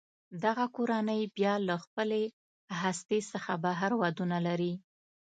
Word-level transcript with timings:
دغه 0.43 0.65
کورنۍ 0.75 1.21
بیا 1.37 1.53
له 1.67 1.75
خپلې 1.83 2.23
هستې 2.81 3.19
څخه 3.31 3.53
بهر 3.63 3.91
ودونه 4.01 4.37
لري. 4.47 4.73